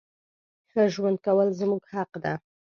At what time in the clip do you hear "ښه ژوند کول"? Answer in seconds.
0.69-1.47